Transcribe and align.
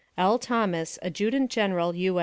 L. 0.17 0.39
THOMAS, 0.39 0.97
Adjutant 1.03 1.51
General, 1.51 1.93
U. 1.95 2.19